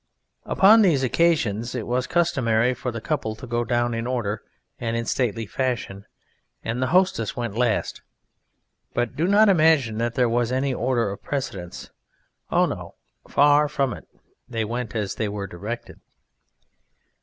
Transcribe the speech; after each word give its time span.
Upon 0.45 0.81
these 0.81 1.03
occasions 1.03 1.75
it 1.75 1.85
was 1.85 2.07
customary 2.07 2.73
for 2.73 2.89
the 2.91 2.99
couples 3.01 3.37
to 3.37 3.45
go 3.45 3.63
down 3.63 3.93
in 3.93 4.07
order 4.07 4.41
and 4.79 4.97
in 4.97 5.05
stately 5.05 5.45
fashion, 5.45 6.07
and 6.63 6.81
the 6.81 6.87
hostess 6.87 7.37
went 7.37 7.53
last; 7.55 8.01
but 8.95 9.15
do 9.15 9.27
not 9.27 9.47
imagine 9.47 9.99
that 9.99 10.15
there 10.15 10.27
was 10.27 10.51
any 10.51 10.73
order 10.73 11.11
of 11.11 11.21
precedence. 11.21 11.91
Oh, 12.49 12.65
no! 12.65 12.95
Far 13.27 13.69
from 13.69 13.93
it, 13.93 14.07
they 14.49 14.65
went 14.65 14.95
as 14.95 15.13
they 15.13 15.29
were 15.29 15.45
directed. 15.45 15.99